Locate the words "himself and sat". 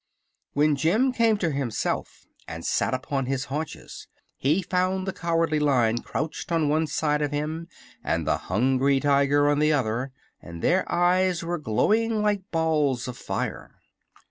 1.51-2.95